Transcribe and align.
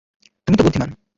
তুমি 0.47 0.55
তো 0.57 0.63
বুদ্ধিমান। 0.63 0.89